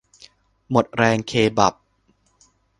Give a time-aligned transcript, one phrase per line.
[0.69, 1.73] หมดแรงเคบับ